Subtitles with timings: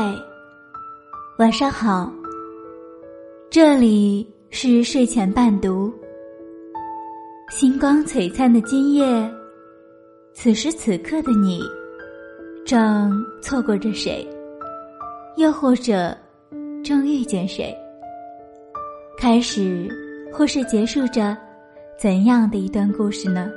[0.00, 0.14] 嗨，
[1.38, 2.08] 晚上好。
[3.50, 5.92] 这里是睡前伴读。
[7.50, 9.28] 星光璀璨的今夜，
[10.32, 11.60] 此时此刻的你，
[12.64, 13.12] 正
[13.42, 14.24] 错过着谁？
[15.36, 16.16] 又或者，
[16.84, 17.76] 正遇见谁？
[19.18, 19.88] 开始
[20.32, 21.36] 或是结束着
[21.98, 23.50] 怎样的一段故事呢？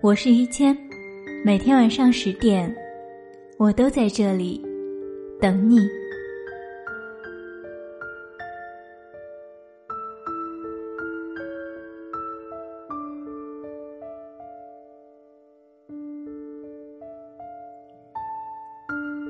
[0.00, 0.74] 我是于谦，
[1.44, 2.74] 每天晚上十点，
[3.58, 4.65] 我都在这里。
[5.40, 5.78] 等你。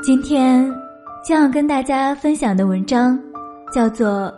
[0.03, 0.73] 今天
[1.25, 3.19] 将要跟大家分享的文章
[3.73, 4.09] 叫做《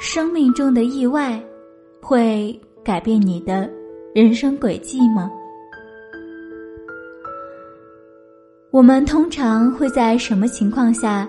[0.00, 1.38] 生命中的意外
[2.00, 3.70] 会改变你的
[4.14, 5.30] 人生轨迹吗》。
[8.74, 11.28] 我们通常会在什么情况下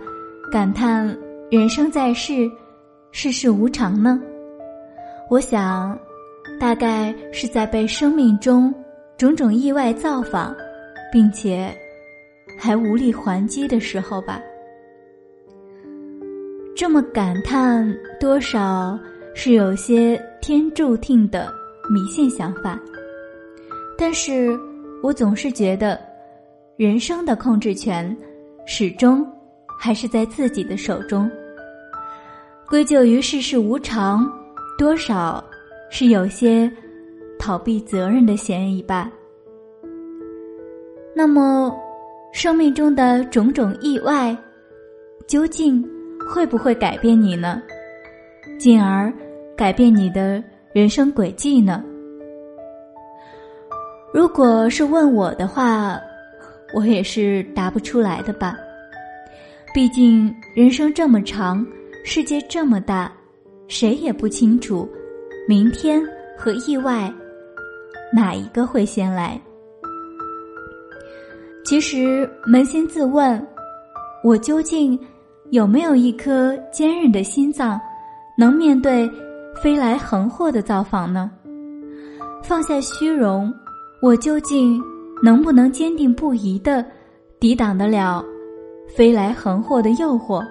[0.52, 1.16] 感叹
[1.52, 2.50] 人生在世，
[3.12, 4.20] 世事无常呢？
[5.30, 5.96] 我想，
[6.60, 8.74] 大概是在被生命中
[9.16, 10.56] 种种意外造访，
[11.12, 11.72] 并且
[12.58, 14.42] 还无力还击的时候吧。
[16.76, 18.98] 这么感叹，多少
[19.36, 21.54] 是有些天注定的
[21.94, 22.80] 迷信想法，
[23.96, 24.60] 但是
[25.04, 26.15] 我总是觉得。
[26.78, 28.16] 人生的控制权，
[28.66, 29.26] 始终
[29.80, 31.32] 还是在自己的手中。
[32.68, 34.30] 归咎于世事无常，
[34.78, 35.42] 多少
[35.90, 36.70] 是有些
[37.40, 39.10] 逃避责任的嫌疑吧。
[41.16, 41.74] 那么，
[42.34, 44.38] 生命中的种种意外，
[45.28, 45.82] 究竟
[46.30, 47.62] 会不会改变你呢？
[48.60, 49.14] 进而
[49.56, 51.82] 改变你的人生轨迹呢？
[54.14, 55.98] 如果是问我的话。
[56.76, 58.54] 我也是答不出来的吧，
[59.74, 61.66] 毕竟人生这么长，
[62.04, 63.10] 世界这么大，
[63.70, 64.88] 谁也不清楚
[65.48, 66.04] 明天
[66.38, 67.10] 和意外
[68.14, 69.40] 哪一个会先来。
[71.64, 73.48] 其实扪心自问，
[74.22, 75.00] 我究竟
[75.52, 77.80] 有没有一颗坚韧的心脏，
[78.38, 79.10] 能面对
[79.64, 81.32] 飞来横祸的造访呢？
[82.44, 83.52] 放下虚荣，
[84.02, 84.84] 我究竟？
[85.24, 86.86] 能不能坚定不移的
[87.40, 88.24] 抵挡得了
[88.88, 90.46] 飞来横祸的诱惑？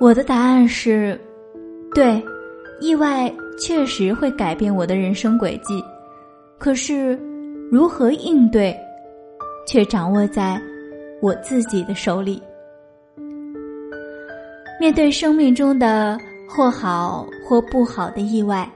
[0.00, 1.18] 我的答案是：
[1.94, 2.22] 对，
[2.80, 5.82] 意外确实会改变我的人生轨迹。
[6.58, 7.18] 可是，
[7.70, 8.76] 如何应对，
[9.66, 10.60] 却掌握在
[11.20, 12.42] 我自己的手里。
[14.80, 16.18] 面对生命中的
[16.48, 18.70] 或好或不好的意外，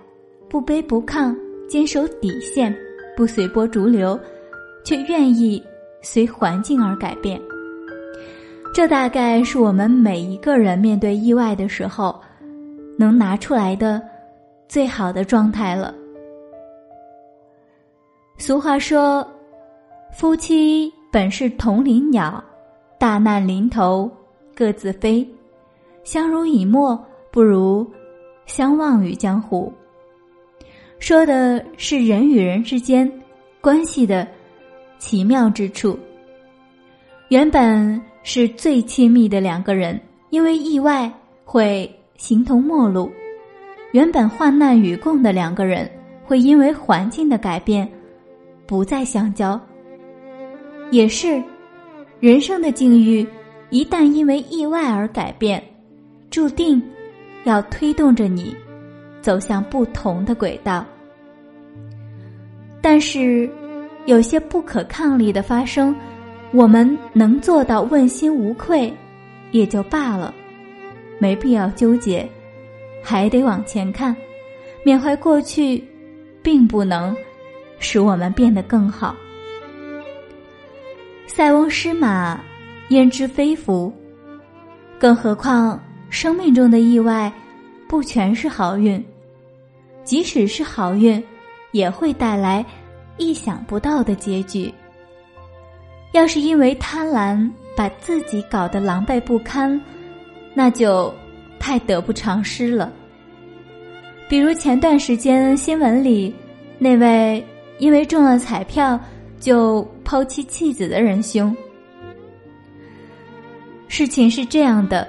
[0.49, 1.37] 不卑不亢，
[1.69, 2.77] 坚守底线。
[3.17, 4.19] 不随波逐流，
[4.85, 5.63] 却愿意
[6.01, 7.41] 随环境而改变。
[8.75, 12.19] 这大概是我们每一个人面对意外的时候，
[12.99, 14.01] 能拿出来的
[14.67, 15.95] 最好的状态了。
[18.39, 19.27] 俗话说
[20.17, 22.43] ：“夫妻本是同林鸟，
[22.99, 24.11] 大难临头
[24.55, 25.27] 各自飞。
[26.03, 26.99] 相濡以沫
[27.31, 27.87] 不如
[28.47, 29.73] 相忘于江湖。”
[31.03, 33.11] 说的是人与人之间
[33.61, 34.25] 关系的
[35.01, 35.99] 奇妙之处。
[37.27, 41.13] 原本是最亲密的两个人，因为意外
[41.45, 43.11] 会形同陌路；
[43.91, 45.91] 原本患难与共的两个人，
[46.25, 47.91] 会因为环境的改变
[48.65, 49.61] 不再相交。
[50.93, 51.43] 也是，
[52.21, 53.27] 人生的境遇
[53.71, 55.61] 一旦因为意外而改变，
[56.31, 56.81] 注定
[57.43, 58.55] 要推动着你。
[59.23, 60.85] 走向不同的轨道，
[62.83, 63.49] 但是
[64.05, 65.95] 有些不可抗力的发生，
[66.53, 68.93] 我们能做到问心无愧，
[69.53, 70.35] 也就罢了，
[71.21, 72.29] 没必要纠结，
[73.01, 74.15] 还得往前看，
[74.85, 75.83] 缅怀过去，
[76.43, 77.17] 并不能
[77.79, 79.15] 使我们变得更好。
[81.29, 82.41] 塞翁失马，
[82.89, 83.93] 焉知非福？
[84.99, 85.81] 更何况
[86.11, 87.33] 生命中的意外，
[87.89, 89.03] 不全是好运。
[90.05, 91.23] 即使是好运，
[91.71, 92.65] 也会带来
[93.17, 94.73] 意想不到的结局。
[96.13, 99.81] 要是因为贪婪把自己搞得狼狈不堪，
[100.53, 101.13] 那就
[101.59, 102.93] 太得不偿失了。
[104.29, 106.35] 比如前段时间新闻里
[106.79, 107.45] 那位
[107.79, 108.99] 因为中了彩票
[109.39, 111.55] 就抛妻弃子的仁兄，
[113.89, 115.07] 事情是这样的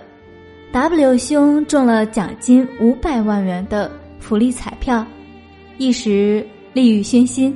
[0.72, 3.92] ：W 兄中了奖金五百万元的。
[4.24, 5.06] 福利彩票，
[5.78, 7.54] 一时利欲熏心，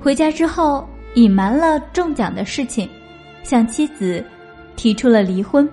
[0.00, 0.84] 回家之后
[1.14, 2.90] 隐瞒了中奖的事情，
[3.44, 4.22] 向妻子
[4.74, 5.66] 提出了离婚，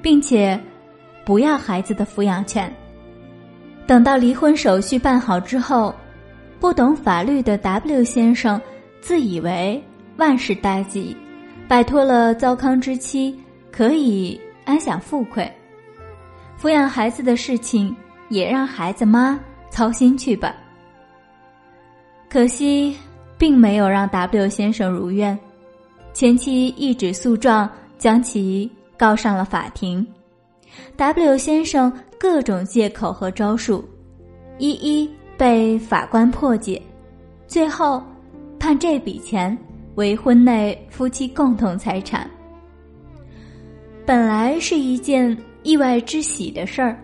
[0.00, 0.58] 并且
[1.22, 2.74] 不要孩子的抚养权。
[3.86, 5.94] 等到离婚手续办好之后，
[6.58, 8.58] 不懂法律的 W 先生
[9.02, 9.80] 自以为
[10.16, 11.14] 万事大吉，
[11.68, 13.38] 摆脱了糟糠之妻，
[13.70, 15.50] 可以安享富贵。
[16.58, 17.94] 抚养孩子的事情
[18.30, 19.38] 也让孩子妈
[19.70, 20.54] 操心去吧。
[22.28, 22.96] 可惜，
[23.36, 25.38] 并没有让 W 先生如愿，
[26.12, 30.06] 前妻一纸诉状将其告上了法庭。
[30.96, 33.82] W 先生各种借口和招数，
[34.58, 36.80] 一一被法官破解，
[37.46, 38.02] 最后
[38.58, 39.56] 判这笔钱
[39.94, 42.28] 为婚内夫妻共同财产。
[44.04, 45.36] 本来是一件。
[45.64, 46.96] 意外之喜的事儿，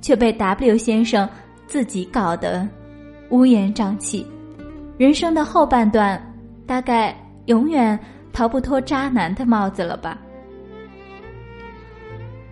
[0.00, 1.28] 却被 W 先生
[1.66, 2.66] 自己搞得
[3.30, 4.26] 乌烟瘴气。
[4.96, 6.20] 人生的后半段，
[6.66, 7.14] 大概
[7.46, 7.98] 永远
[8.32, 10.18] 逃不脱渣男的帽子了吧？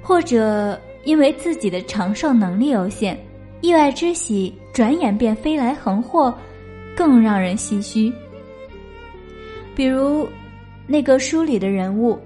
[0.02, 3.18] 或者因为自己的承受能力有限，
[3.60, 6.32] 意外之喜转眼便飞来横祸，
[6.96, 8.12] 更让人唏嘘。
[9.74, 10.28] 比如
[10.86, 12.18] 那个书里的人物。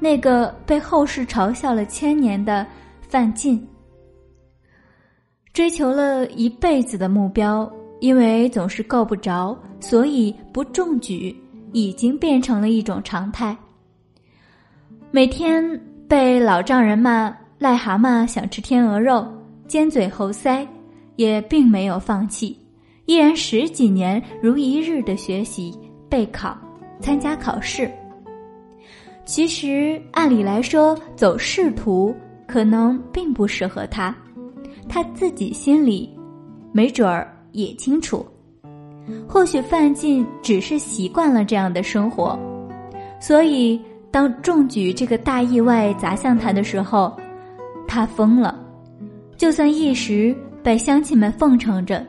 [0.00, 2.66] 那个被后世嘲笑了千年的
[3.08, 3.66] 范进，
[5.54, 11.34] 追求了一辈子的目标，因为总是够不着，所以不中举，
[11.72, 13.56] 已经变成了一种常态。
[15.12, 15.64] 每天
[16.08, 19.24] 被老丈人骂癞蛤蟆想吃天鹅肉，
[19.68, 20.66] 尖嘴猴腮，
[21.14, 22.58] 也并没有放弃，
[23.06, 25.72] 依然十几年如一日的学习、
[26.08, 26.58] 备考、
[26.98, 27.88] 参加考试。
[29.24, 32.12] 其实，按理来说，走仕途
[32.44, 34.14] 可能并不适合他，
[34.88, 36.08] 他自己心里
[36.72, 38.24] 没准儿也清楚。
[39.28, 42.38] 或许范进只是习惯了这样的生活，
[43.20, 47.12] 所以当中举这个大意外砸向他的时候，
[47.86, 48.58] 他疯了。
[49.36, 52.06] 就算一时被乡亲们奉承着，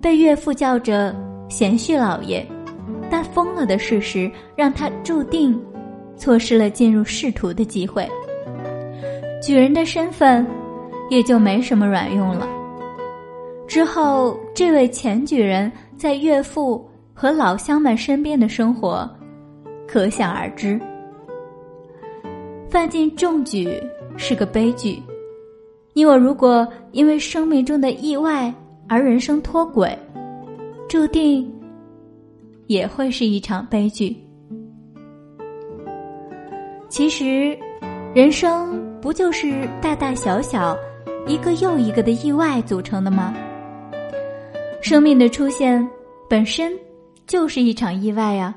[0.00, 1.14] 被岳父叫着
[1.48, 2.44] 贤婿老爷，
[3.10, 5.58] 但疯了的事实让他注定。
[6.14, 8.08] 错失了进入仕途的机会，
[9.42, 10.46] 举人的身份
[11.12, 12.48] 也就没什么卵用了。
[13.68, 16.82] 之后，这位前举人在岳父
[17.12, 19.06] 和老乡们身边的生活，
[19.86, 20.80] 可想而知。
[22.66, 23.78] 范进中举
[24.16, 25.02] 是个悲剧，
[25.92, 28.50] 你我如果因为生命中的意外
[28.88, 29.94] 而人生脱轨，
[30.88, 31.46] 注定
[32.68, 34.16] 也会是一场悲剧。
[36.88, 37.54] 其实，
[38.14, 40.74] 人生不就是大大小小、
[41.26, 43.32] 一个又一个的意外组成的吗？
[44.80, 45.88] 生命的出现
[46.28, 46.72] 本身
[47.26, 48.54] 就是一场意外呀。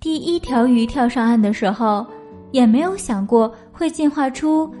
[0.00, 2.06] 第一条鱼跳上岸的时候，
[2.52, 4.72] 也没有想过会进化出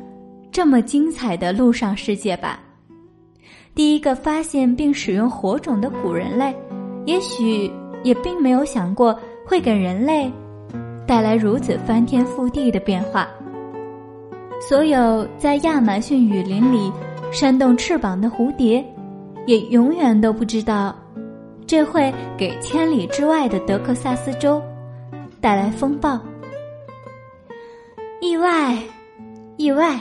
[0.50, 2.58] 这么精彩的陆上世界吧？
[3.74, 6.54] 第一个发现并使用火种的古人类，
[7.04, 7.70] 也许
[8.02, 10.32] 也并没有想过会给人类。
[11.06, 13.28] 带来如此翻天覆地的变化，
[14.66, 16.90] 所有在亚马逊雨林里
[17.30, 18.82] 扇动翅膀的蝴蝶，
[19.46, 20.96] 也永远都不知道，
[21.66, 24.62] 这会给千里之外的德克萨斯州
[25.38, 26.18] 带来风暴。
[28.22, 28.78] 意外，
[29.58, 30.00] 意外，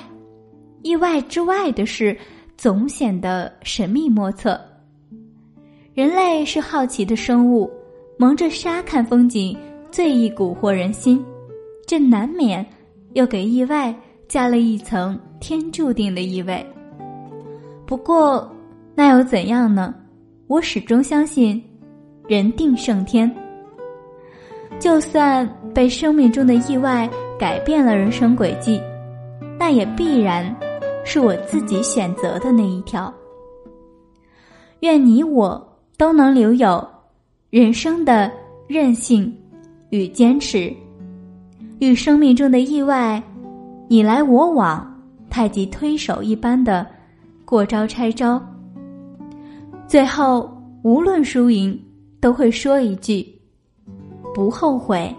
[0.81, 2.17] 意外之外的事，
[2.55, 4.57] 总显得神秘莫测。
[5.93, 7.69] 人类是好奇的生物，
[8.17, 9.57] 蒙着纱看风景。
[9.91, 11.23] 最易蛊惑人心，
[11.85, 12.65] 这难免
[13.13, 13.93] 又给意外
[14.33, 16.65] 加了一层天注定的意味。
[17.85, 18.51] 不过，
[18.95, 19.93] 那又怎样呢？
[20.47, 21.63] 我始终相信，
[22.27, 23.31] 人定胜天。
[24.79, 28.81] 就算被生命中的意外改变了人生轨迹，
[29.59, 30.43] 那也必然
[31.05, 33.13] 是我自己选择的那一条。
[34.79, 35.63] 愿你我
[35.95, 36.83] 都能留有
[37.51, 38.31] 人生的
[38.67, 39.31] 韧性。
[39.91, 40.73] 与坚持，
[41.77, 43.21] 与生命中的意外，
[43.93, 44.91] 你来我往，
[45.29, 46.83] 太极推手一般的
[47.45, 48.41] 过招拆招。
[49.87, 51.79] 最后，无论输赢，
[52.19, 53.39] 都会说一句：
[54.33, 55.15] 不后悔，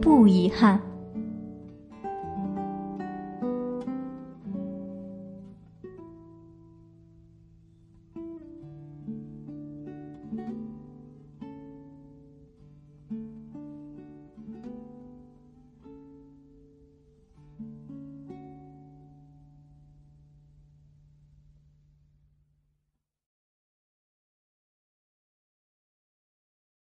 [0.00, 0.80] 不遗憾。